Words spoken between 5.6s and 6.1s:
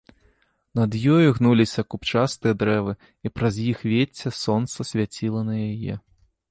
яе.